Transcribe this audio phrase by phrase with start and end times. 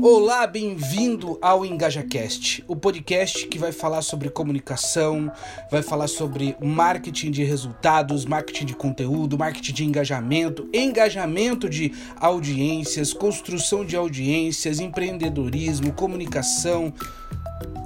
[0.00, 5.30] Olá, bem-vindo ao EngajaCast, o podcast que vai falar sobre comunicação,
[5.72, 13.12] vai falar sobre marketing de resultados, marketing de conteúdo, marketing de engajamento, engajamento de audiências,
[13.12, 16.94] construção de audiências, empreendedorismo, comunicação,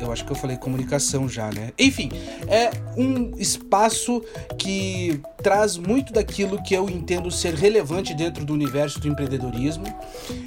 [0.02, 1.72] eu acho que eu falei comunicação já, né?
[1.79, 2.10] Enfim,
[2.48, 4.22] é um espaço
[4.58, 9.84] que traz muito daquilo que eu entendo ser relevante dentro do universo do empreendedorismo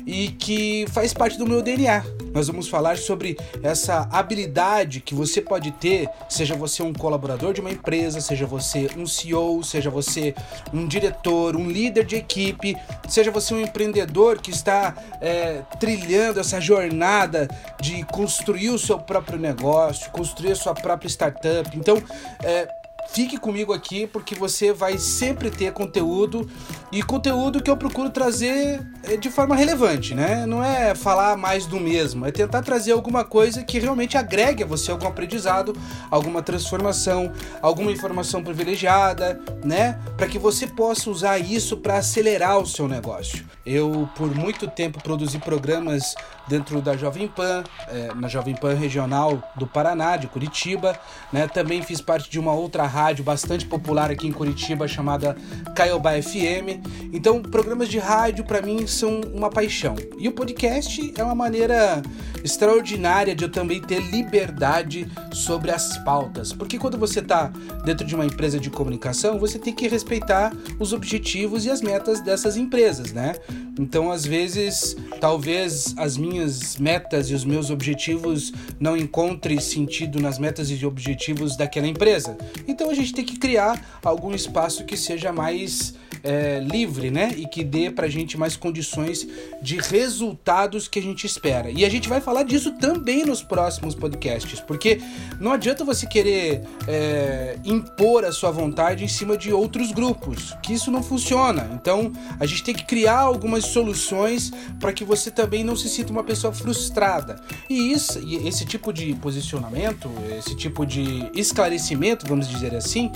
[0.05, 2.03] e que faz parte do meu DNA.
[2.33, 7.61] Nós vamos falar sobre essa habilidade que você pode ter, seja você um colaborador de
[7.61, 10.33] uma empresa, seja você um CEO, seja você
[10.73, 12.75] um diretor, um líder de equipe,
[13.07, 17.47] seja você um empreendedor que está é, trilhando essa jornada
[17.81, 21.69] de construir o seu próprio negócio, construir a sua própria startup.
[21.77, 22.01] Então,
[22.43, 22.67] é,
[23.09, 26.49] fique comigo aqui porque você vai sempre ter conteúdo
[26.91, 30.45] e conteúdo que eu procuro trazer é, de forma relevante, né?
[30.45, 34.67] Não é falar mais do mesmo, é tentar trazer alguma coisa que realmente agregue a
[34.67, 35.75] você algum aprendizado,
[36.09, 37.31] alguma transformação,
[37.61, 39.99] alguma informação privilegiada, né?
[40.17, 43.45] Para que você possa usar isso para acelerar o seu negócio.
[43.65, 46.13] Eu, por muito tempo, produzi programas
[46.47, 50.97] dentro da Jovem Pan, é, na Jovem Pan Regional do Paraná, de Curitiba,
[51.33, 51.47] né?
[51.47, 55.35] Também fiz parte de uma outra rádio bastante popular aqui em Curitiba chamada
[55.75, 56.85] Caiobá FM.
[57.11, 59.95] Então, programas de rádio para mim são uma paixão.
[60.19, 62.03] E o podcast é uma maneira
[62.43, 66.53] extraordinária de eu também ter liberdade sobre as pautas.
[66.53, 67.51] Porque quando você está
[67.83, 72.21] dentro de uma empresa de comunicação, você tem que respeitar os objetivos e as metas
[72.21, 73.33] dessas empresas, né?
[73.79, 80.39] Então, às vezes, talvez as minhas metas e os meus objetivos não encontrem sentido nas
[80.39, 82.37] metas e objetivos daquela empresa.
[82.67, 85.93] Então, a gente tem que criar algum espaço que seja mais
[86.25, 87.33] é, livre, né?
[87.37, 89.27] E que dê pra gente mais condições
[89.61, 91.69] de resultados que a gente espera.
[91.69, 94.99] E a gente vai falar disso também nos próximos podcasts, porque
[95.39, 100.73] não adianta você querer é, impor a sua vontade em cima de outros grupos, que
[100.73, 101.69] isso não funciona.
[101.79, 106.11] Então a gente tem que criar algumas soluções para que você também não se sinta
[106.11, 107.39] uma pessoa frustrada.
[107.69, 113.11] E isso, esse tipo de posicionamento, esse tipo de esclarecimento, vamos dizer assim,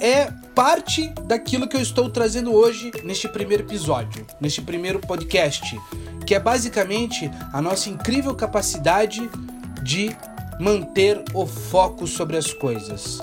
[0.00, 5.78] é parte daquilo que eu estou trazendo hoje neste primeiro episódio, neste primeiro podcast,
[6.26, 9.28] que é basicamente a nossa incrível capacidade
[9.82, 10.14] de
[10.58, 13.20] manter o foco sobre as coisas.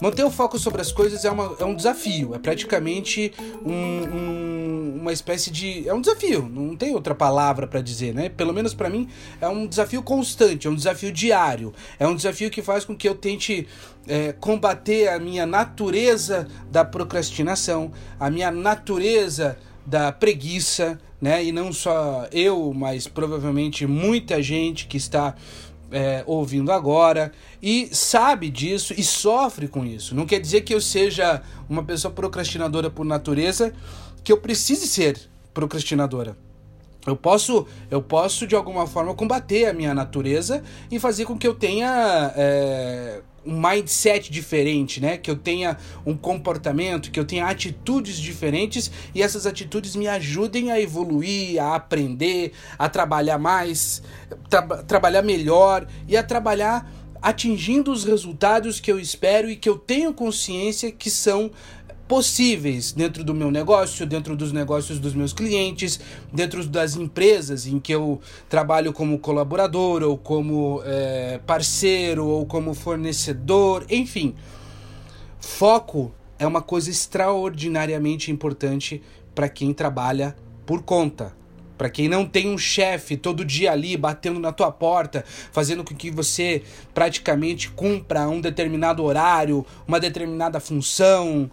[0.00, 3.32] Manter o foco sobre as coisas é, uma, é um desafio, é praticamente
[3.64, 5.88] um, um, uma espécie de.
[5.88, 8.28] É um desafio, não tem outra palavra para dizer, né?
[8.28, 9.08] Pelo menos para mim,
[9.40, 13.08] é um desafio constante, é um desafio diário, é um desafio que faz com que
[13.08, 13.66] eu tente
[14.06, 21.42] é, combater a minha natureza da procrastinação, a minha natureza da preguiça, né?
[21.42, 25.34] E não só eu, mas provavelmente muita gente que está
[25.90, 27.32] é, ouvindo agora
[27.62, 30.14] e sabe disso e sofre com isso.
[30.14, 33.72] Não quer dizer que eu seja uma pessoa procrastinadora por natureza,
[34.22, 35.18] que eu precise ser
[35.52, 36.36] procrastinadora.
[37.06, 41.46] Eu posso, eu posso de alguma forma combater a minha natureza e fazer com que
[41.46, 45.16] eu tenha é, um mindset diferente, né?
[45.16, 50.70] Que eu tenha um comportamento, que eu tenha atitudes diferentes e essas atitudes me ajudem
[50.70, 54.02] a evoluir, a aprender, a trabalhar mais,
[54.50, 59.78] tra trabalhar melhor e a trabalhar atingindo os resultados que eu espero e que eu
[59.78, 61.50] tenho consciência que são
[62.08, 66.00] possíveis dentro do meu negócio, dentro dos negócios dos meus clientes,
[66.32, 72.72] dentro das empresas em que eu trabalho como colaborador, ou como é, parceiro, ou como
[72.72, 74.34] fornecedor, enfim.
[75.38, 79.02] Foco é uma coisa extraordinariamente importante
[79.34, 81.36] para quem trabalha por conta.
[81.76, 85.94] Para quem não tem um chefe todo dia ali batendo na tua porta, fazendo com
[85.94, 91.48] que você praticamente cumpra um determinado horário, uma determinada função,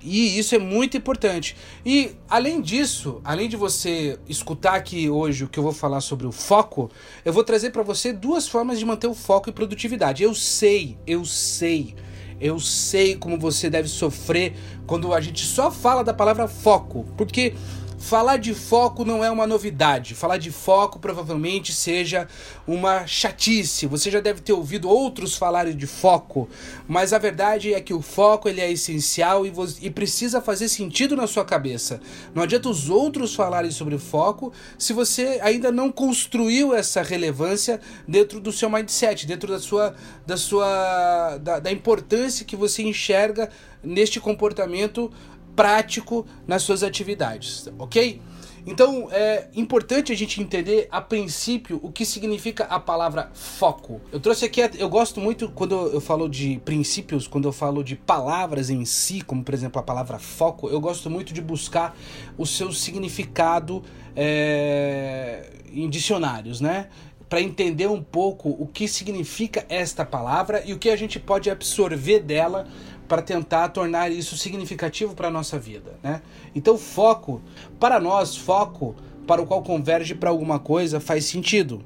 [0.00, 1.56] e isso é muito importante.
[1.84, 6.26] E além disso, além de você escutar aqui hoje o que eu vou falar sobre
[6.26, 6.90] o foco,
[7.24, 10.22] eu vou trazer para você duas formas de manter o foco e produtividade.
[10.22, 11.94] Eu sei, eu sei,
[12.40, 14.54] eu sei como você deve sofrer
[14.86, 17.54] quando a gente só fala da palavra foco, porque
[18.02, 20.16] Falar de foco não é uma novidade.
[20.16, 22.26] Falar de foco provavelmente seja
[22.66, 23.86] uma chatice.
[23.86, 26.48] Você já deve ter ouvido outros falarem de foco,
[26.88, 31.14] mas a verdade é que o foco ele é essencial e, e precisa fazer sentido
[31.14, 32.00] na sua cabeça.
[32.34, 38.40] Não adianta os outros falarem sobre foco se você ainda não construiu essa relevância dentro
[38.40, 39.94] do seu mindset, dentro da sua
[40.26, 43.48] da sua da, da importância que você enxerga
[43.82, 45.10] neste comportamento
[45.54, 48.20] prático nas suas atividades, ok?
[48.64, 54.00] Então é importante a gente entender a princípio o que significa a palavra foco.
[54.12, 57.96] Eu trouxe aqui, eu gosto muito quando eu falo de princípios, quando eu falo de
[57.96, 61.96] palavras em si, como por exemplo a palavra foco, eu gosto muito de buscar
[62.38, 63.82] o seu significado
[64.14, 66.88] é, em dicionários, né?
[67.28, 71.50] Para entender um pouco o que significa esta palavra e o que a gente pode
[71.50, 72.68] absorver dela
[73.12, 75.92] para tentar tornar isso significativo para a nossa vida.
[76.02, 76.22] Né?
[76.54, 77.42] Então, foco,
[77.78, 81.82] para nós, foco para o qual converge para alguma coisa faz sentido.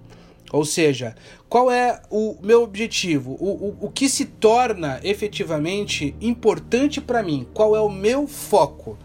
[0.52, 1.16] Ou seja,
[1.48, 3.36] qual é o meu objetivo?
[3.40, 7.44] O, o, o que se torna efetivamente importante para mim?
[7.52, 8.96] Qual é o meu foco?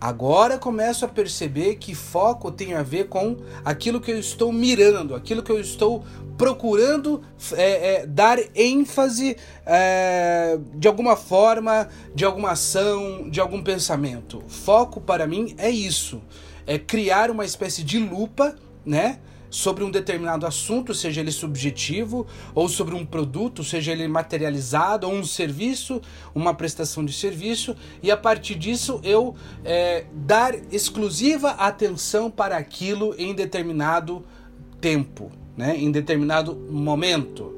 [0.00, 5.14] Agora começo a perceber que foco tem a ver com aquilo que eu estou mirando,
[5.14, 6.04] aquilo que eu estou
[6.36, 7.22] procurando
[7.52, 14.42] é, é, dar ênfase é, de alguma forma, de alguma ação, de algum pensamento.
[14.46, 16.20] Foco para mim é isso:
[16.66, 18.54] é criar uma espécie de lupa,
[18.84, 19.18] né?
[19.50, 25.14] Sobre um determinado assunto, seja ele subjetivo, ou sobre um produto, seja ele materializado, ou
[25.14, 26.00] um serviço,
[26.34, 29.34] uma prestação de serviço, e a partir disso eu
[29.64, 34.24] é, dar exclusiva atenção para aquilo em determinado
[34.80, 35.76] tempo, né?
[35.76, 37.56] em determinado momento.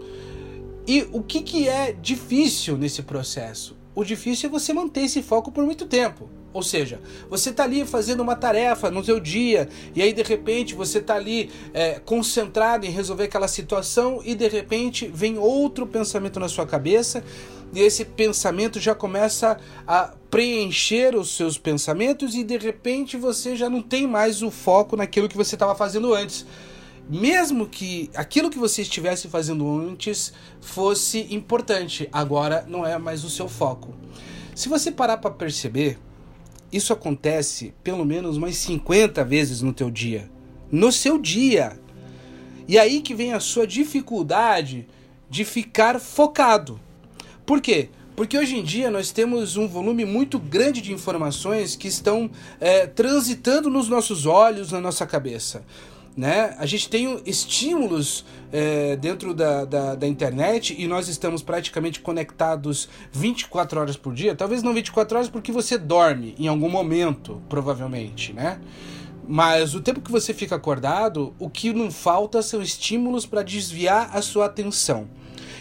[0.87, 3.76] E o que, que é difícil nesse processo?
[3.94, 6.31] O difícil é você manter esse foco por muito tempo.
[6.58, 7.00] Ou seja,
[7.31, 11.14] você está ali fazendo uma tarefa no seu dia e aí de repente você está
[11.14, 16.66] ali é, concentrado em resolver aquela situação e de repente vem outro pensamento na sua
[16.66, 17.22] cabeça
[17.72, 19.56] e esse pensamento já começa
[19.87, 24.96] a preencher os seus pensamentos e de repente você já não tem mais o foco
[24.96, 26.44] naquilo que você estava fazendo antes.
[27.08, 33.31] Mesmo que aquilo que você estivesse fazendo antes fosse importante, agora não é mais o
[33.31, 33.94] seu foco.
[34.56, 35.96] Se você parar para perceber,
[36.72, 40.30] isso acontece pelo menos umas 50 vezes no teu dia.
[40.70, 41.78] No seu dia.
[42.66, 44.86] E aí que vem a sua dificuldade
[45.30, 46.78] de ficar focado.
[47.46, 47.88] Por quê?
[48.14, 52.30] Porque hoje em dia nós temos um volume muito grande de informações que estão
[52.60, 55.64] é, transitando nos nossos olhos, na nossa cabeça
[56.18, 56.56] né?
[56.58, 62.88] A gente tem estímulos é, dentro da, da, da, internet e nós estamos praticamente conectados
[63.12, 64.34] 24 horas por dia.
[64.34, 68.60] Talvez não 24 horas porque você dorme em algum momento, provavelmente, né?
[69.28, 74.10] Mas o tempo que você fica acordado, o que não falta são estímulos para desviar
[74.12, 75.06] a sua atenção.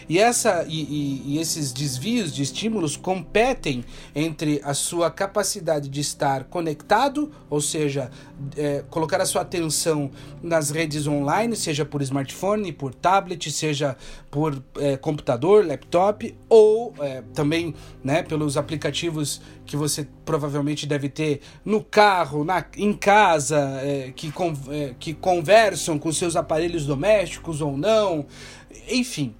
[0.09, 3.83] E, essa, e, e, e, esses desvios de estímulos competem
[4.15, 8.09] entre a sua capacidade de estar conectado, ou seja,
[8.55, 10.09] é, colocar a sua atenção
[10.41, 13.97] nas redes online, seja por smartphone, por tablet, seja
[14.31, 21.41] por é, computador, laptop, ou é, também né, pelos aplicativos que você provavelmente deve ter
[21.65, 27.59] no carro, na, em casa, é, que, con, é, que conversam com seus aparelhos domésticos
[27.59, 28.25] ou não,
[28.89, 29.35] enfim.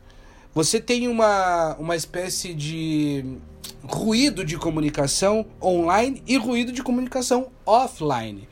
[0.57, 3.24] Você tem uma, uma espécie de
[3.83, 8.50] ruído de comunicação online e ruído de comunicação offline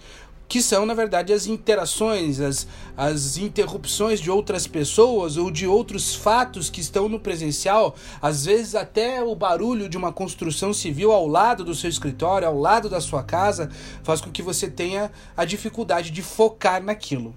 [0.47, 6.13] que são, na verdade, as interações, as, as interrupções de outras pessoas ou de outros
[6.13, 11.27] fatos que estão no presencial, às vezes até o barulho de uma construção civil ao
[11.27, 13.71] lado do seu escritório, ao lado da sua casa,
[14.03, 17.35] faz com que você tenha a dificuldade de focar naquilo.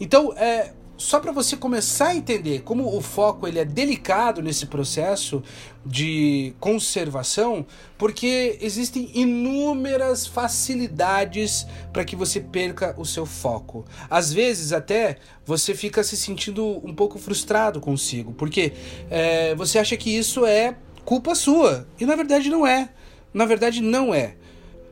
[0.00, 4.66] Então, é, só para você começar a entender como o foco ele é delicado nesse
[4.66, 5.42] processo
[5.86, 7.64] de conservação,
[7.96, 13.86] porque existem inúmeras facilidades para que você perca o seu foco.
[14.10, 18.72] Às vezes até você fica se sentindo um pouco frustrado consigo, porque
[19.08, 22.90] é, você acha que isso é culpa sua e na verdade não é.
[23.32, 24.34] Na verdade não é.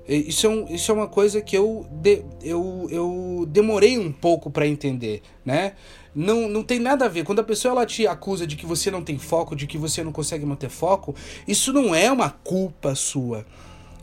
[0.08, 4.50] Isso é, um, isso é uma coisa que eu, de, eu, eu demorei um pouco
[4.50, 5.72] para entender, né?
[6.14, 7.24] Não, não tem nada a ver.
[7.24, 10.02] Quando a pessoa ela te acusa de que você não tem foco, de que você
[10.02, 11.14] não consegue manter foco,
[11.46, 13.44] isso não é uma culpa sua.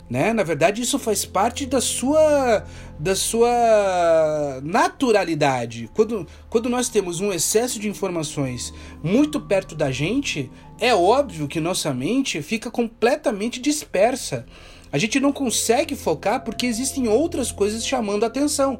[0.08, 0.34] Né?
[0.34, 2.64] Na verdade, isso faz parte da sua
[2.98, 5.90] da sua naturalidade.
[5.94, 11.58] Quando, quando nós temos um excesso de informações muito perto da gente, é óbvio que
[11.58, 14.46] nossa mente fica completamente dispersa.
[14.94, 18.78] A gente não consegue focar porque existem outras coisas chamando a atenção.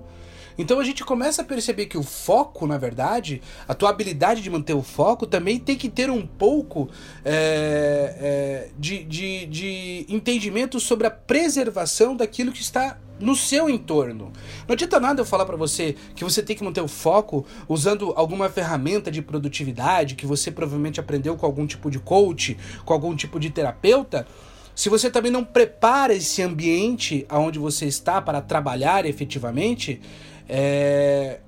[0.56, 4.49] Então a gente começa a perceber que o foco, na verdade, a tua habilidade de
[4.49, 6.88] manter o foco também tem que ter um pouco
[7.25, 14.33] é, é, de, de, de entendimento sobre a preservação daquilo que está no seu entorno.
[14.68, 18.12] Não adianta nada eu falar para você que você tem que manter o foco usando
[18.14, 23.16] alguma ferramenta de produtividade que você provavelmente aprendeu com algum tipo de coach, com algum
[23.16, 24.25] tipo de terapeuta,
[24.75, 30.00] se você também não prepara esse ambiente aonde você está para trabalhar efetivamente,
[30.49, 31.40] é,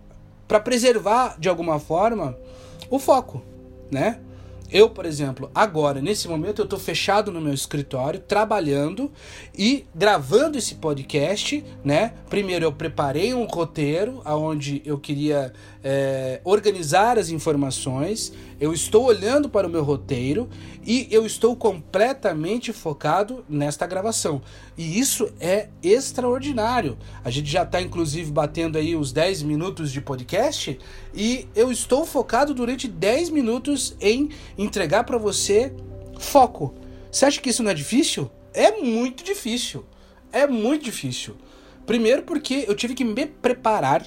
[0.47, 2.37] para preservar de alguma forma
[2.89, 3.43] o foco,
[3.91, 4.21] né?
[4.71, 9.13] Eu, por exemplo, agora, nesse momento, eu estou fechado no meu escritório, trabalhando
[9.57, 12.15] e gravando esse podcast, né?
[12.29, 15.53] Primeiro, eu preparei um roteiro onde eu queria
[15.89, 20.49] é, organizar as informações, eu estou olhando para o meu roteiro
[20.85, 24.43] e eu estou completamente focado nesta gravação.
[24.77, 26.99] E isso é extraordinário.
[27.25, 30.77] A gente já está, inclusive, batendo aí os 10 minutos de podcast
[31.15, 35.73] e eu estou focado durante 10 minutos em entregar para você
[36.19, 36.75] foco.
[37.13, 38.29] Você acha que isso não é difícil?
[38.53, 39.85] É muito difícil.
[40.33, 41.37] É muito difícil.
[41.87, 44.05] Primeiro porque eu tive que me preparar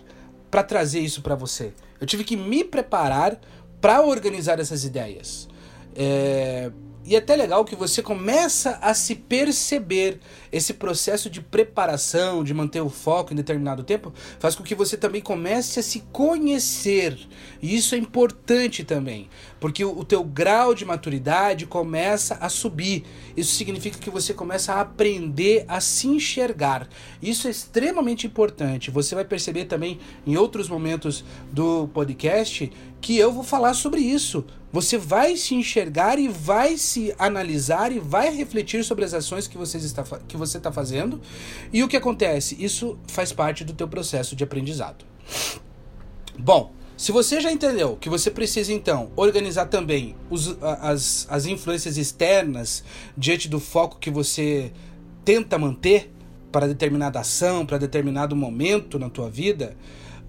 [0.49, 1.73] para trazer isso para você.
[1.99, 3.39] Eu tive que me preparar
[3.79, 5.47] para organizar essas ideias.
[5.95, 6.71] É,
[7.05, 10.19] e é até legal que você começa a se perceber.
[10.51, 14.97] Esse processo de preparação, de manter o foco em determinado tempo, faz com que você
[14.97, 17.17] também comece a se conhecer.
[17.61, 19.29] E isso é importante também,
[19.59, 23.03] porque o, teu grau de maturidade começa a subir.
[23.37, 26.87] Isso significa que você começa a aprender a se enxergar.
[27.21, 28.89] Isso é extremamente importante.
[28.89, 34.45] Você vai perceber também em outros momentos do podcast que eu vou falar sobre isso.
[34.71, 39.57] Você vai se enxergar e vai se analisar e vai refletir sobre as ações que
[39.57, 41.19] você está, que você está fazendo.
[41.73, 42.55] E o que acontece?
[42.63, 45.05] Isso faz parte do teu processo de aprendizado.
[46.37, 51.97] Bom, se você já entendeu que você precisa então organizar também os, as, as influências
[51.97, 52.83] externas
[53.17, 54.71] diante do foco que você
[55.23, 56.11] tenta manter
[56.51, 59.77] para determinada ação, para determinado momento na tua vida,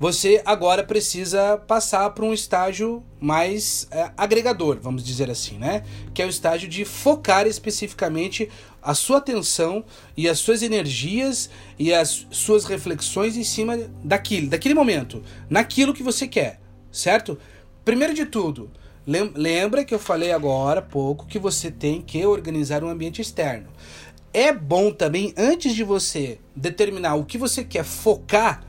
[0.00, 5.82] você agora precisa passar para um estágio mais é, agregador, vamos dizer assim, né?
[6.14, 8.48] Que é o estágio de focar especificamente
[8.82, 9.84] a sua atenção
[10.16, 16.02] e as suas energias e as suas reflexões em cima daquilo, daquele momento, naquilo que
[16.02, 16.58] você quer,
[16.90, 17.38] certo?
[17.84, 18.70] Primeiro de tudo,
[19.06, 23.68] lembra que eu falei agora há pouco que você tem que organizar um ambiente externo.
[24.32, 28.64] É bom também, antes de você determinar o que você quer focar,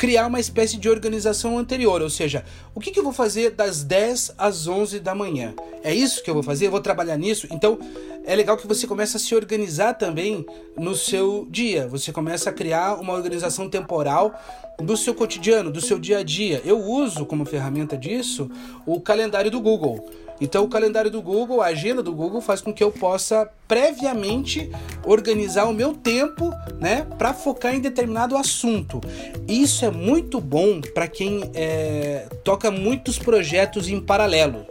[0.00, 2.42] criar uma espécie de organização anterior, ou seja,
[2.74, 5.52] o que, que eu vou fazer das 10 às 11 da manhã?
[5.84, 6.68] É isso que eu vou fazer?
[6.68, 7.46] Eu vou trabalhar nisso?
[7.50, 7.78] Então,
[8.24, 11.86] é legal que você comece a se organizar também no seu dia.
[11.88, 14.34] Você começa a criar uma organização temporal
[14.78, 16.62] do seu cotidiano, do seu dia a dia.
[16.64, 18.50] Eu uso como ferramenta disso
[18.86, 20.08] o calendário do Google.
[20.40, 24.70] Então, o calendário do Google, a agenda do Google, faz com que eu possa previamente
[25.04, 29.00] organizar o meu tempo, né, para focar em determinado assunto.
[29.46, 34.66] Isso é muito bom para quem é, toca muitos projetos em paralelo.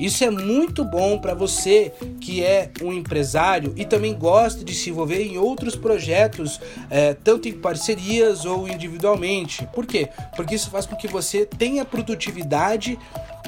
[0.00, 4.88] Isso é muito bom para você que é um empresário e também gosta de se
[4.88, 6.58] envolver em outros projetos,
[6.88, 9.68] é, tanto em parcerias ou individualmente.
[9.74, 10.08] Por quê?
[10.34, 12.98] Porque isso faz com que você tenha produtividade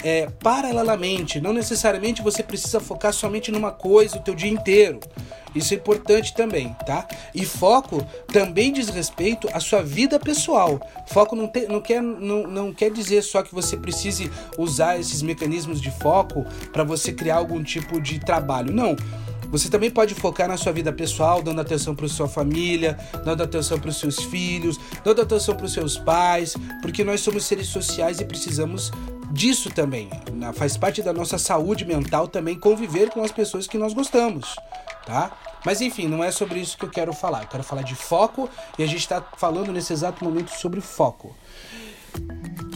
[0.03, 1.41] é, paralelamente.
[1.41, 5.01] Não necessariamente você precisa focar somente numa coisa o teu dia inteiro.
[5.55, 7.07] Isso é importante também, tá?
[7.35, 10.81] E foco também diz respeito à sua vida pessoal.
[11.09, 15.21] Foco não, te, não, quer, não, não quer dizer só que você precise usar esses
[15.21, 18.73] mecanismos de foco para você criar algum tipo de trabalho.
[18.73, 18.97] Não.
[19.51, 23.79] Você também pode focar na sua vida pessoal, dando atenção para sua família, dando atenção
[23.79, 28.19] para os seus filhos, dando atenção para os seus pais, porque nós somos seres sociais
[28.19, 28.91] e precisamos
[29.33, 30.11] disso também.
[30.55, 34.55] Faz parte da nossa saúde mental também conviver com as pessoas que nós gostamos
[35.05, 35.33] tá?
[35.65, 37.43] Mas enfim, não é sobre isso que eu quero falar.
[37.43, 38.49] Eu quero falar de foco
[38.79, 41.35] e a gente está falando nesse exato momento sobre foco.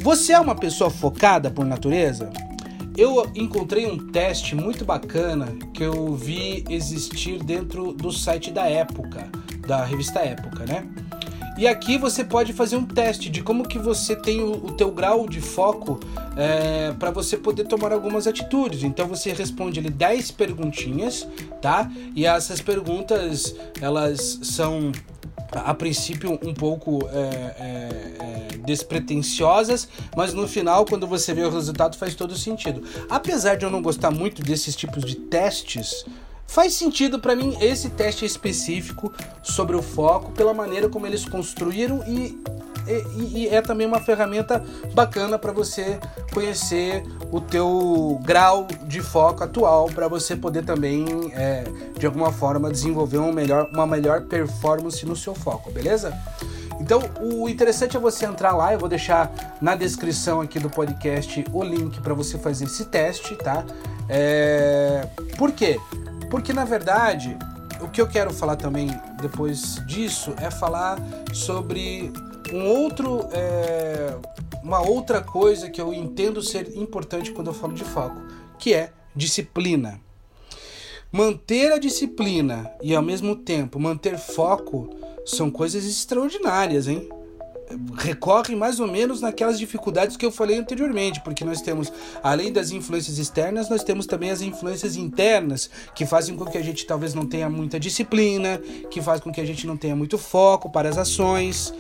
[0.00, 2.30] Você é uma pessoa focada por natureza?
[2.96, 9.28] Eu encontrei um teste muito bacana que eu vi existir dentro do site da Época,
[9.66, 10.86] da revista Época, né?
[11.56, 14.90] E aqui você pode fazer um teste de como que você tem o, o teu
[14.90, 15.98] grau de foco
[16.36, 18.82] é, para você poder tomar algumas atitudes.
[18.82, 21.26] Então você responde ali 10 perguntinhas,
[21.62, 21.90] tá?
[22.14, 24.92] E essas perguntas elas são
[25.52, 31.50] a princípio um pouco é, é, é, despretensiosas, mas no final, quando você vê o
[31.50, 32.82] resultado, faz todo sentido.
[33.08, 36.04] Apesar de eu não gostar muito desses tipos de testes,
[36.46, 39.12] Faz sentido para mim esse teste específico
[39.42, 42.40] sobre o foco, pela maneira como eles construíram e,
[42.86, 45.98] e, e é também uma ferramenta bacana para você
[46.32, 51.64] conhecer o teu grau de foco atual, para você poder também, é,
[51.98, 56.16] de alguma forma, desenvolver uma melhor, uma melhor performance no seu foco, beleza?
[56.80, 61.44] Então, o interessante é você entrar lá, eu vou deixar na descrição aqui do podcast
[61.52, 63.64] o link para você fazer esse teste, tá?
[64.08, 65.06] É...
[65.36, 65.78] Por quê?
[66.30, 67.37] Porque na verdade,
[67.80, 68.88] o que eu quero falar também
[69.21, 70.99] depois disso é falar
[71.33, 72.12] sobre
[72.52, 74.16] um outro, é,
[74.62, 78.21] uma outra coisa que eu entendo ser importante quando eu falo de foco,
[78.59, 80.00] que é disciplina.
[81.12, 84.90] Manter a disciplina e ao mesmo tempo manter foco
[85.25, 87.09] são coisas extraordinárias, hein?
[87.99, 91.92] Recorre mais ou menos naquelas dificuldades que eu falei anteriormente, porque nós temos,
[92.23, 96.62] além das influências externas, nós temos também as influências internas, que fazem com que a
[96.62, 98.58] gente talvez não tenha muita disciplina,
[98.90, 101.75] que faz com que a gente não tenha muito foco para as ações.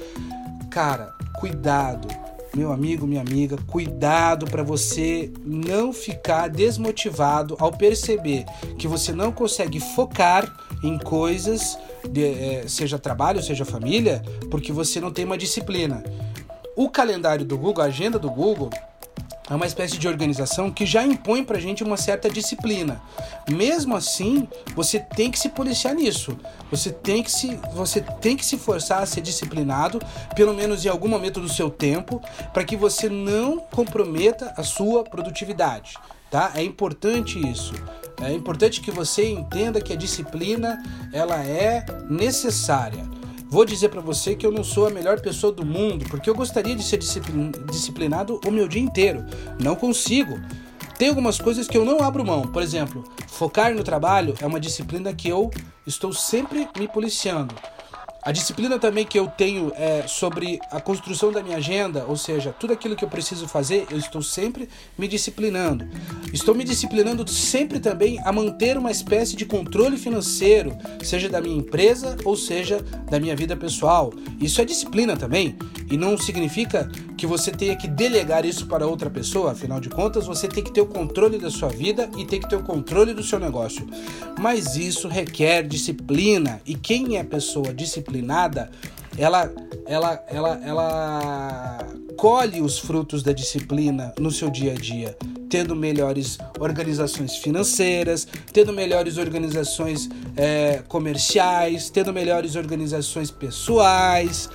[0.70, 2.08] Cara, cuidado,
[2.54, 8.44] meu amigo, minha amiga, cuidado para você não ficar desmotivado ao perceber
[8.78, 11.78] que você não consegue focar em coisas
[12.08, 16.04] de, é, seja trabalho, seja família, porque você não tem uma disciplina.
[16.74, 18.70] O calendário do Google, a agenda do Google,
[19.48, 23.00] é uma espécie de organização que já impõe pra gente uma certa disciplina.
[23.48, 26.36] Mesmo assim, você tem que se policiar nisso.
[26.70, 30.00] Você tem que se, você tem que se forçar a ser disciplinado,
[30.34, 32.20] pelo menos em algum momento do seu tempo,
[32.52, 35.96] para que você não comprometa a sua produtividade,
[36.30, 36.52] tá?
[36.54, 37.74] É importante isso.
[38.22, 43.04] É importante que você entenda que a disciplina ela é necessária.
[43.48, 46.34] Vou dizer para você que eu não sou a melhor pessoa do mundo, porque eu
[46.34, 49.24] gostaria de ser disciplinado o meu dia inteiro.
[49.60, 50.40] Não consigo.
[50.98, 52.42] Tem algumas coisas que eu não abro mão.
[52.42, 55.50] Por exemplo, focar no trabalho é uma disciplina que eu
[55.86, 57.54] estou sempre me policiando.
[58.26, 62.52] A disciplina também que eu tenho é sobre a construção da minha agenda, ou seja,
[62.58, 64.68] tudo aquilo que eu preciso fazer, eu estou sempre
[64.98, 65.86] me disciplinando.
[66.32, 71.56] Estou me disciplinando sempre também a manter uma espécie de controle financeiro, seja da minha
[71.56, 74.12] empresa ou seja da minha vida pessoal.
[74.40, 75.56] Isso é disciplina também,
[75.88, 80.26] e não significa que você tenha que delegar isso para outra pessoa, afinal de contas,
[80.26, 83.14] você tem que ter o controle da sua vida e tem que ter o controle
[83.14, 83.86] do seu negócio.
[84.36, 88.70] Mas isso requer disciplina, e quem é pessoa disciplinada disciplinada,
[89.18, 89.52] ela,
[89.86, 91.78] ela, ela, ela
[92.16, 95.16] colhe os frutos da disciplina no seu dia a dia,
[95.48, 104.48] tendo melhores organizações financeiras, tendo melhores organizações é, comerciais, tendo melhores organizações pessoais.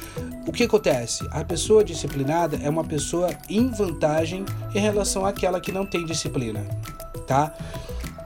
[0.47, 1.27] O que acontece?
[1.31, 6.61] A pessoa disciplinada é uma pessoa em vantagem em relação àquela que não tem disciplina,
[7.27, 7.55] tá?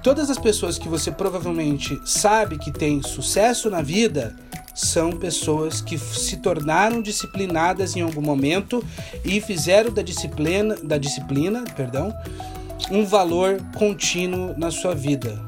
[0.02, 4.36] Todas as pessoas que você provavelmente sabe que tem sucesso na vida,
[4.76, 8.84] são pessoas que se tornaram disciplinadas em algum momento
[9.24, 12.14] e fizeram da disciplina, da disciplina, perdão,
[12.92, 15.42] um valor contínuo na sua vida.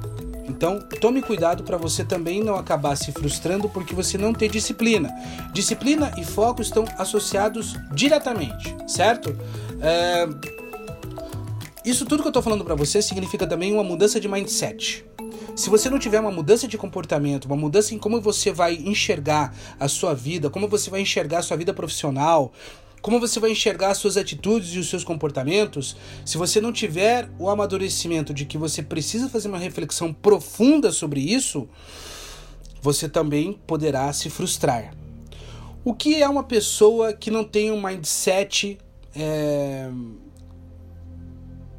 [0.47, 5.13] Então, tome cuidado para você também não acabar se frustrando porque você não tem disciplina.
[5.53, 9.37] Disciplina e foco estão associados diretamente, certo?
[9.81, 10.27] É...
[11.83, 15.05] Isso tudo que eu estou falando para você significa também uma mudança de mindset.
[15.57, 19.55] Se você não tiver uma mudança de comportamento, uma mudança em como você vai enxergar
[19.79, 22.53] a sua vida, como você vai enxergar a sua vida profissional,
[23.01, 27.27] como você vai enxergar as suas atitudes e os seus comportamentos, se você não tiver
[27.39, 31.67] o amadurecimento de que você precisa fazer uma reflexão profunda sobre isso,
[32.79, 34.93] você também poderá se frustrar.
[35.83, 38.77] O que é uma pessoa que não tem um mindset
[39.15, 39.89] é,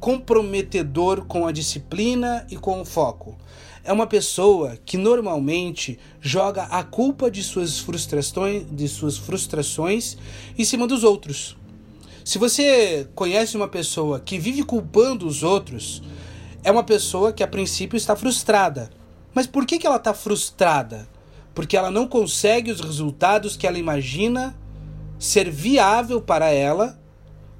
[0.01, 3.37] comprometedor com a disciplina e com o foco?
[3.83, 10.17] É uma pessoa que normalmente joga a culpa de suas frustrações, de suas frustrações
[10.57, 11.57] em cima dos outros.
[12.23, 16.03] Se você conhece uma pessoa que vive culpando os outros,
[16.63, 18.89] é uma pessoa que a princípio está frustrada.
[19.33, 21.07] Mas por que, que ela está frustrada?
[21.55, 24.55] Porque ela não consegue os resultados que ela imagina
[25.17, 26.99] ser viável para ela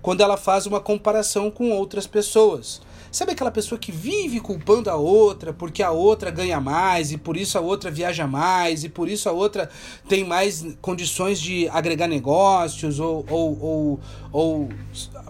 [0.02, 2.82] quando ela faz uma comparação com outras pessoas.
[3.12, 7.36] Sabe aquela pessoa que vive culpando a outra porque a outra ganha mais e por
[7.36, 9.70] isso a outra viaja mais e por isso a outra
[10.08, 14.00] tem mais condições de agregar negócios ou, ou, ou,
[14.32, 14.70] ou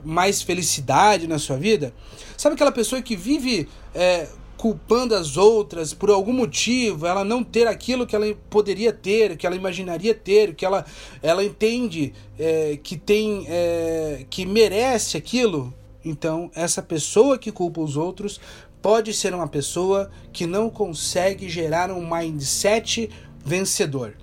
[0.03, 1.93] mais felicidade na sua vida?
[2.35, 4.27] Sabe aquela pessoa que vive é,
[4.59, 9.47] culpando as outras por algum motivo, ela não ter aquilo que ela poderia ter, que
[9.47, 10.85] ela imaginaria ter, que ela,
[11.23, 17.97] ela entende é, que tem, é, que merece aquilo, então, essa pessoa que culpa os
[17.97, 18.39] outros
[18.81, 23.09] pode ser uma pessoa que não consegue gerar um mindset
[23.43, 24.15] vencedor.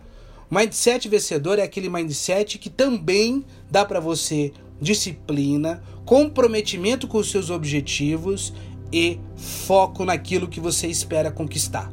[0.51, 7.51] Mindset vencedor é aquele mindset que também dá para você disciplina, comprometimento com os seus
[7.51, 8.53] objetivos
[8.93, 11.93] e foco naquilo que você espera conquistar.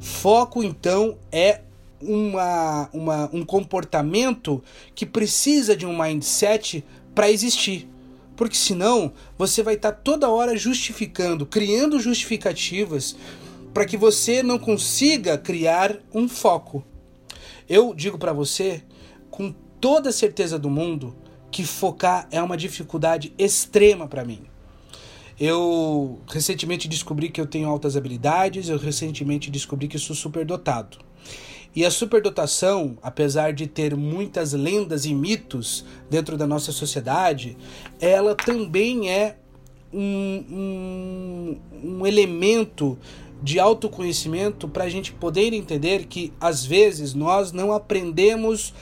[0.00, 1.62] Foco, então, é
[2.00, 4.62] uma, uma, um comportamento
[4.94, 7.88] que precisa de um mindset para existir.
[8.36, 13.16] Porque senão você vai estar tá toda hora justificando, criando justificativas
[13.72, 16.84] para que você não consiga criar um foco.
[17.68, 18.82] Eu digo para você
[19.30, 21.16] com toda a certeza do mundo
[21.50, 24.42] que focar é uma dificuldade extrema para mim.
[25.38, 31.05] Eu recentemente descobri que eu tenho altas habilidades, eu recentemente descobri que sou superdotado.
[31.76, 37.54] E a superdotação, apesar de ter muitas lendas e mitos dentro da nossa sociedade,
[38.00, 39.36] ela também é
[39.92, 42.98] um, um, um elemento
[43.42, 48.72] de autoconhecimento para a gente poder entender que às vezes nós não aprendemos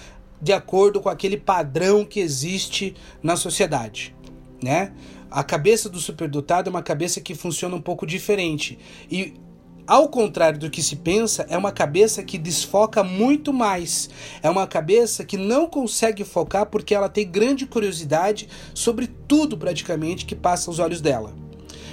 [0.40, 4.14] de acordo com aquele padrão que existe na sociedade,
[4.62, 4.92] né?
[5.28, 8.78] A cabeça do superdotado é uma cabeça que funciona um pouco diferente
[9.11, 9.35] e
[9.87, 14.09] ao contrário do que se pensa, é uma cabeça que desfoca muito mais.
[14.42, 20.25] É uma cabeça que não consegue focar porque ela tem grande curiosidade sobre tudo praticamente
[20.25, 21.35] que passa aos olhos dela.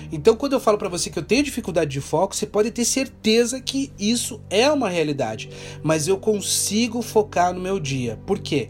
[0.09, 2.83] Então, quando eu falo para você que eu tenho dificuldade de foco, você pode ter
[2.85, 5.49] certeza que isso é uma realidade.
[5.83, 8.19] Mas eu consigo focar no meu dia.
[8.25, 8.69] Por quê?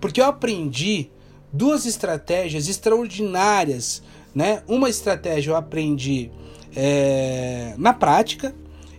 [0.00, 1.10] Porque eu aprendi
[1.52, 4.02] duas estratégias extraordinárias,
[4.34, 4.62] né?
[4.68, 6.30] Uma estratégia eu aprendi
[6.76, 8.54] é, na prática.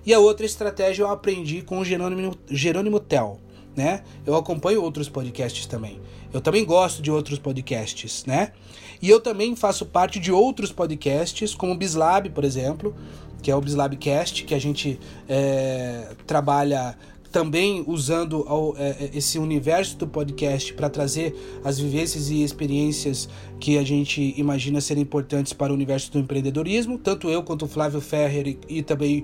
[0.05, 3.39] E a outra estratégia eu aprendi com o Jerônimo, Jerônimo Tel,
[3.75, 4.03] né?
[4.25, 5.99] Eu acompanho outros podcasts também.
[6.33, 8.53] Eu também gosto de outros podcasts, né?
[9.01, 12.95] E eu também faço parte de outros podcasts, como o Bislab, por exemplo,
[13.41, 16.97] que é o Bislabcast, que a gente é, trabalha
[17.31, 18.45] também usando
[18.77, 24.33] é, é, esse universo do podcast para trazer as vivências e experiências que a gente
[24.37, 28.81] imagina serem importantes para o universo do empreendedorismo, tanto eu quanto o Flávio Ferrer e,
[28.81, 29.23] também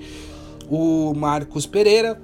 [0.69, 2.21] o Marcos Pereira.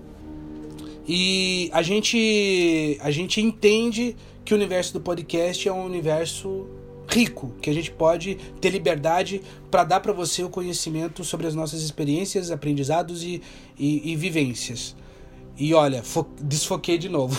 [1.07, 4.15] E a gente a gente entende
[4.45, 6.67] que o universo do podcast é um universo
[7.07, 11.55] rico, que a gente pode ter liberdade para dar para você o conhecimento sobre as
[11.55, 13.41] nossas experiências, aprendizados e,
[13.77, 14.95] e, e vivências.
[15.60, 16.02] E olha,
[16.39, 17.38] desfoquei de novo.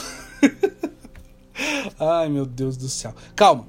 [1.99, 3.15] Ai, meu Deus do céu.
[3.35, 3.67] Calma,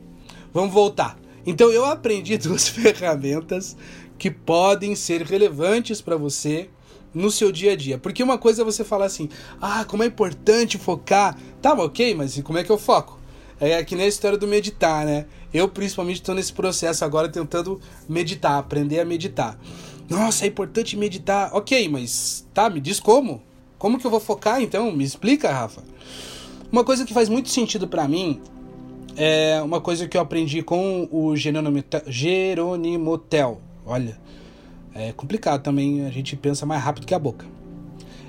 [0.53, 1.17] vamos voltar.
[1.45, 3.77] Então eu aprendi duas ferramentas
[4.17, 6.69] que podem ser relevantes para você
[7.13, 7.97] no seu dia a dia.
[7.97, 9.29] Porque uma coisa é você falar assim:
[9.61, 11.37] "Ah, como é importante focar".
[11.61, 13.17] Tá, OK, mas como é que eu foco?
[13.57, 15.27] É que nem a história do meditar, né?
[15.53, 19.57] Eu principalmente estou nesse processo agora tentando meditar, aprender a meditar.
[20.09, 21.55] Nossa, é importante meditar.
[21.55, 23.41] OK, mas tá, me diz como?
[23.81, 24.91] Como que eu vou focar então?
[24.91, 25.81] Me explica, Rafa.
[26.71, 28.39] Uma coisa que faz muito sentido para mim
[29.17, 33.59] é uma coisa que eu aprendi com o Geronimotel.
[33.83, 34.19] Olha,
[34.93, 37.43] é complicado também, a gente pensa mais rápido que a boca.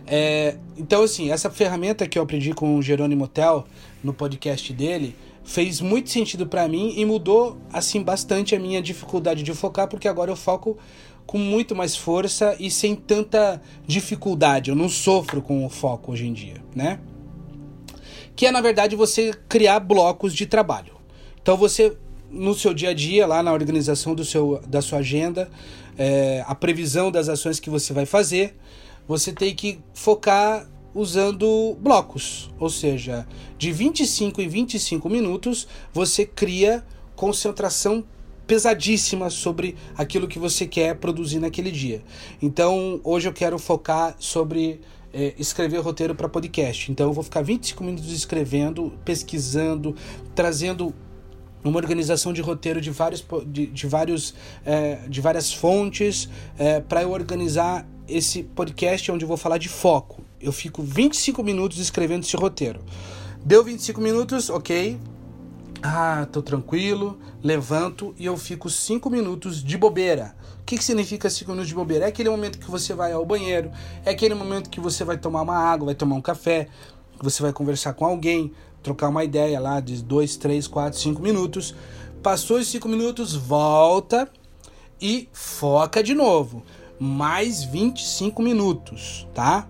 [0.06, 3.66] É, então, assim, essa ferramenta que eu aprendi com o Jerônimo Tel
[4.02, 9.42] no podcast dele fez muito sentido para mim e mudou assim bastante a minha dificuldade
[9.42, 10.78] de focar, porque agora eu foco
[11.26, 14.70] com muito mais força e sem tanta dificuldade.
[14.70, 17.00] Eu não sofro com o foco hoje em dia, né?
[18.34, 20.94] Que é na verdade você criar blocos de trabalho.
[21.40, 21.96] Então você
[22.30, 25.50] no seu dia a dia, lá na organização do seu, da sua agenda,
[25.98, 28.56] é, a previsão das ações que você vai fazer,
[29.06, 33.26] você tem que focar usando blocos, ou seja,
[33.58, 36.84] de 25 em 25 minutos você cria
[37.16, 38.04] concentração
[38.46, 42.02] pesadíssima sobre aquilo que você quer produzir naquele dia.
[42.40, 44.80] Então, hoje eu quero focar sobre
[45.12, 46.90] é, escrever roteiro para podcast.
[46.90, 49.94] Então, eu vou ficar 25 minutos escrevendo, pesquisando,
[50.34, 50.94] trazendo
[51.64, 56.28] uma organização de roteiro de vários de, de vários é, de várias fontes
[56.58, 60.22] é, para eu organizar esse podcast onde eu vou falar de foco.
[60.40, 62.80] Eu fico 25 minutos escrevendo esse roteiro.
[63.44, 64.98] Deu 25 minutos, ok.
[65.84, 70.36] Ah, tô tranquilo, levanto e eu fico 5 minutos de bobeira.
[70.60, 72.04] O que, que significa 5 minutos de bobeira?
[72.04, 73.72] É aquele momento que você vai ao banheiro,
[74.04, 76.68] é aquele momento que você vai tomar uma água, vai tomar um café,
[77.20, 81.74] você vai conversar com alguém, trocar uma ideia lá de 2, 3, 4, 5 minutos.
[82.22, 84.30] Passou os 5 minutos, volta
[85.00, 86.62] e foca de novo.
[86.96, 89.68] Mais 25 minutos, tá?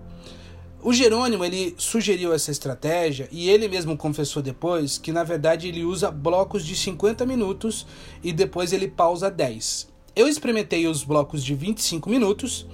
[0.85, 5.85] O Jerônimo ele sugeriu essa estratégia e ele mesmo confessou depois que na verdade ele
[5.85, 7.87] usa blocos de 50 minutos
[8.21, 9.87] e depois ele pausa 10.
[10.13, 12.67] Eu experimentei os blocos de 25 minutos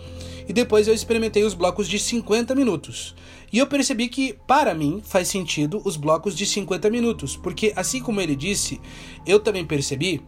[0.48, 3.13] e depois eu experimentei os blocos de 50 minutos.
[3.54, 8.02] E eu percebi que, para mim, faz sentido os blocos de 50 minutos, porque assim
[8.02, 8.82] como ele disse,
[9.24, 10.19] eu também percebi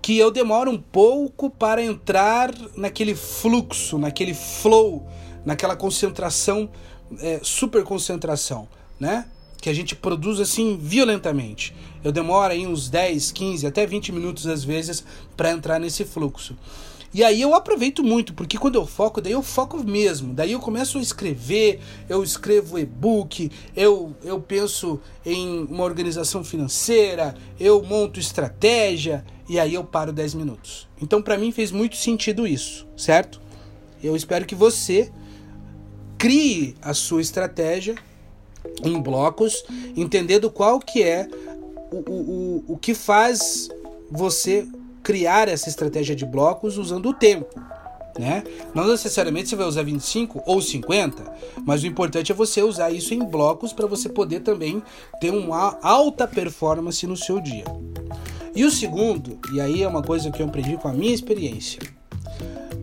[0.00, 5.06] que eu demoro um pouco para entrar naquele fluxo, naquele flow,
[5.44, 6.70] naquela concentração
[7.18, 8.68] é, super concentração,
[8.98, 9.26] né?
[9.60, 11.74] Que a gente produz assim violentamente.
[12.02, 15.04] Eu demoro aí uns 10, 15, até 20 minutos às vezes
[15.36, 16.56] para entrar nesse fluxo.
[17.12, 20.32] E aí eu aproveito muito, porque quando eu foco, daí eu foco mesmo.
[20.32, 27.34] Daí eu começo a escrever, eu escrevo e-book, eu, eu penso em uma organização financeira,
[27.58, 30.88] eu monto estratégia e aí eu paro 10 minutos.
[31.02, 33.40] Então para mim fez muito sentido isso, certo?
[34.00, 35.10] Eu espero que você
[36.20, 37.94] crie a sua estratégia
[38.84, 39.64] em blocos,
[39.96, 41.26] entendendo qual que é
[41.90, 43.70] o, o, o, o que faz
[44.10, 44.68] você
[45.02, 47.58] criar essa estratégia de blocos usando o tempo.
[48.18, 48.44] Né?
[48.74, 51.24] Não necessariamente você vai usar 25 ou 50,
[51.64, 54.82] mas o importante é você usar isso em blocos para você poder também
[55.22, 57.64] ter uma alta performance no seu dia.
[58.54, 61.80] E o segundo, e aí é uma coisa que eu aprendi com a minha experiência,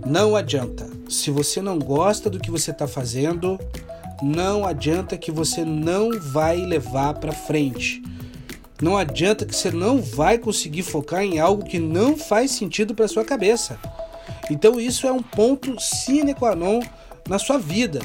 [0.08, 0.88] não adianta.
[1.10, 3.60] Se você não gosta do que você está fazendo,
[4.22, 8.02] não adianta que você não vai levar para frente.
[8.82, 13.08] Não adianta que você não vai conseguir focar em algo que não faz sentido para
[13.08, 13.78] sua cabeça.
[14.50, 16.80] Então isso é um ponto sine qua non
[17.28, 18.00] na sua vida.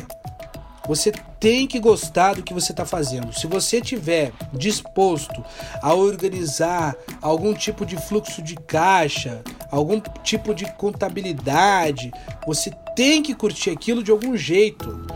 [0.89, 3.33] Você tem que gostar do que você está fazendo.
[3.33, 5.45] Se você tiver disposto
[5.81, 12.13] a organizar algum tipo de fluxo de caixa, algum tipo de contabilidade,
[12.47, 15.07] você tem que curtir aquilo de algum jeito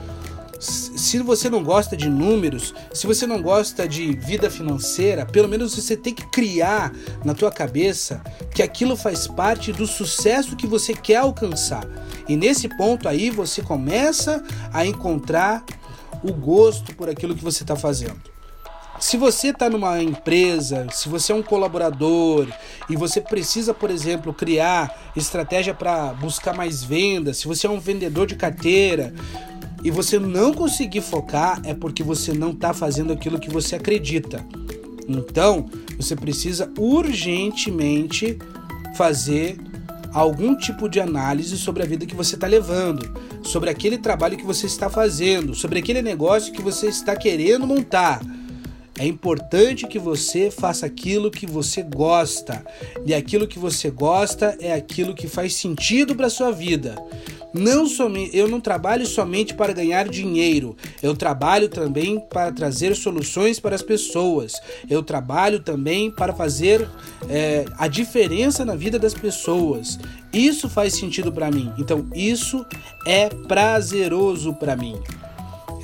[0.58, 5.74] se você não gosta de números, se você não gosta de vida financeira, pelo menos
[5.74, 6.92] você tem que criar
[7.24, 8.22] na tua cabeça
[8.54, 11.86] que aquilo faz parte do sucesso que você quer alcançar.
[12.28, 14.42] E nesse ponto aí você começa
[14.72, 15.64] a encontrar
[16.22, 18.35] o gosto por aquilo que você está fazendo.
[18.98, 22.48] Se você está numa empresa, se você é um colaborador
[22.88, 27.78] e você precisa, por exemplo, criar estratégia para buscar mais vendas, se você é um
[27.78, 29.12] vendedor de carteira,
[29.84, 34.44] e você não conseguir focar é porque você não está fazendo aquilo que você acredita.
[35.06, 38.38] Então, você precisa urgentemente
[38.96, 39.58] fazer
[40.12, 43.08] algum tipo de análise sobre a vida que você está levando,
[43.42, 48.20] sobre aquele trabalho que você está fazendo, sobre aquele negócio que você está querendo montar.
[48.98, 52.64] É importante que você faça aquilo que você gosta.
[53.04, 56.96] E aquilo que você gosta é aquilo que faz sentido para sua vida.
[57.52, 63.58] Não somente, eu não trabalho somente para ganhar dinheiro, eu trabalho também para trazer soluções
[63.58, 64.54] para as pessoas.
[64.90, 66.86] Eu trabalho também para fazer
[67.28, 69.98] é, a diferença na vida das pessoas.
[70.32, 71.72] Isso faz sentido para mim.
[71.78, 72.64] Então, isso
[73.06, 75.00] é prazeroso para mim.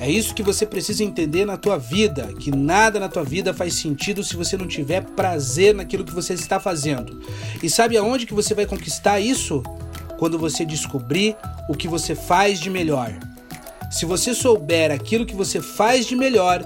[0.03, 3.75] É isso que você precisa entender na tua vida, que nada na tua vida faz
[3.75, 7.21] sentido se você não tiver prazer naquilo que você está fazendo.
[7.61, 9.63] E sabe aonde que você vai conquistar isso?
[10.23, 11.35] quando você descobrir
[11.67, 13.13] o que você faz de melhor.
[13.91, 16.65] Se você souber aquilo que você faz de melhor,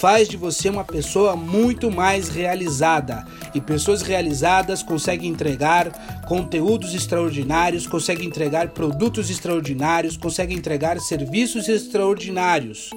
[0.00, 3.26] faz de você uma pessoa muito mais realizada.
[3.54, 12.88] E pessoas realizadas conseguem entregar conteúdos extraordinários, conseguem entregar produtos extraordinários, conseguem entregar serviços extraordinários.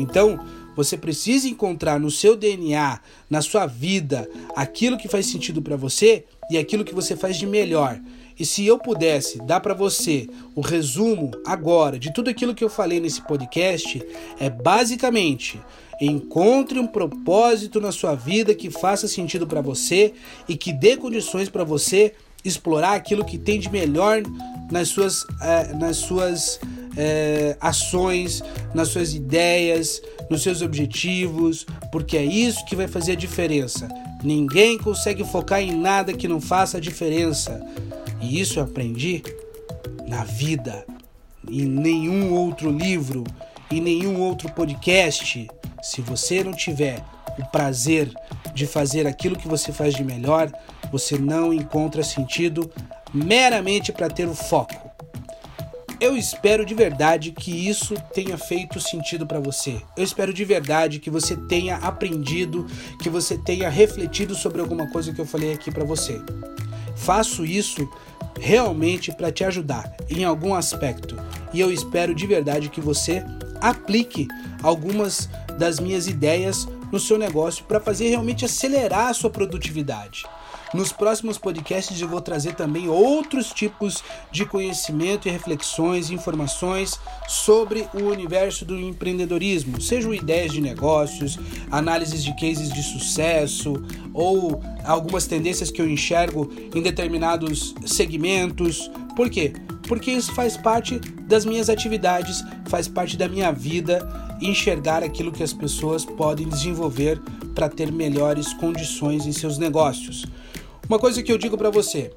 [0.00, 0.44] Então,
[0.74, 2.98] você precisa encontrar no seu DNA,
[3.30, 7.46] na sua vida, aquilo que faz sentido para você e aquilo que você faz de
[7.46, 8.00] melhor.
[8.38, 12.70] E se eu pudesse dar para você o resumo agora de tudo aquilo que eu
[12.70, 14.00] falei nesse podcast,
[14.38, 15.60] é basicamente
[16.00, 20.14] encontre um propósito na sua vida que faça sentido para você
[20.48, 24.22] e que dê condições para você explorar aquilo que tem de melhor
[24.70, 26.60] nas suas, eh, nas suas
[26.96, 28.42] eh, ações,
[28.74, 33.88] nas suas ideias, nos seus objetivos, porque é isso que vai fazer a diferença.
[34.22, 37.60] Ninguém consegue focar em nada que não faça a diferença.
[38.20, 39.22] E isso eu aprendi
[40.08, 40.84] na vida,
[41.48, 43.24] em nenhum outro livro,
[43.70, 45.48] em nenhum outro podcast.
[45.82, 47.02] Se você não tiver
[47.38, 48.10] o prazer
[48.54, 50.50] de fazer aquilo que você faz de melhor,
[50.90, 52.70] você não encontra sentido
[53.12, 54.88] meramente para ter o foco.
[56.00, 59.82] Eu espero de verdade que isso tenha feito sentido para você.
[59.96, 62.66] Eu espero de verdade que você tenha aprendido,
[63.02, 66.20] que você tenha refletido sobre alguma coisa que eu falei aqui para você.
[66.94, 67.88] Faço isso
[68.40, 71.16] realmente para te ajudar em algum aspecto
[71.52, 73.24] e eu espero de verdade que você
[73.60, 74.28] aplique
[74.62, 80.24] algumas das minhas ideias no seu negócio para fazer realmente acelerar a sua produtividade.
[80.74, 87.88] Nos próximos podcasts eu vou trazer também outros tipos de conhecimento e reflexões informações sobre
[87.94, 91.38] o universo do empreendedorismo, sejam ideias de negócios,
[91.70, 98.90] análises de cases de sucesso ou algumas tendências que eu enxergo em determinados segmentos.
[99.18, 99.52] Por quê?
[99.88, 104.08] Porque isso faz parte das minhas atividades, faz parte da minha vida
[104.40, 107.20] enxergar aquilo que as pessoas podem desenvolver
[107.52, 110.24] para ter melhores condições em seus negócios.
[110.88, 112.12] Uma coisa que eu digo para você: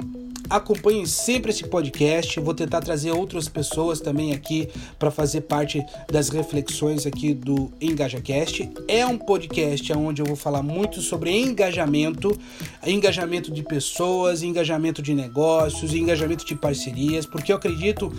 [0.51, 2.39] acompanhem sempre esse podcast.
[2.39, 4.67] Vou tentar trazer outras pessoas também aqui
[4.99, 8.69] para fazer parte das reflexões aqui do EngajaCast.
[8.87, 12.37] É um podcast onde eu vou falar muito sobre engajamento,
[12.85, 18.11] engajamento de pessoas, engajamento de negócios, engajamento de parcerias, porque eu acredito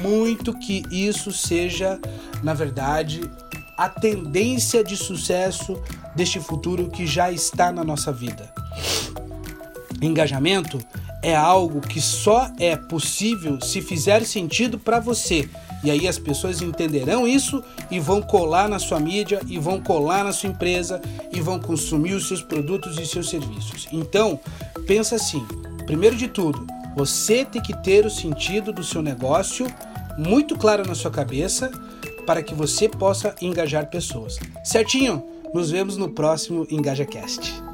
[0.00, 1.98] muito que isso seja,
[2.42, 3.20] na verdade,
[3.76, 5.82] a tendência de sucesso
[6.14, 8.52] deste futuro que já está na nossa vida.
[10.00, 10.78] Engajamento
[11.22, 15.48] é algo que só é possível se fizer sentido para você.
[15.82, 20.24] E aí as pessoas entenderão isso e vão colar na sua mídia, e vão colar
[20.24, 21.00] na sua empresa,
[21.32, 23.88] e vão consumir os seus produtos e seus serviços.
[23.90, 24.38] Então,
[24.86, 25.44] pensa assim:
[25.86, 29.66] primeiro de tudo, você tem que ter o sentido do seu negócio
[30.18, 31.70] muito claro na sua cabeça
[32.26, 34.38] para que você possa engajar pessoas.
[34.62, 35.22] Certinho?
[35.54, 37.69] Nos vemos no próximo EngajaCast.